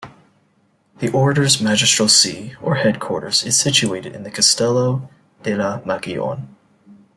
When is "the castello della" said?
4.23-5.83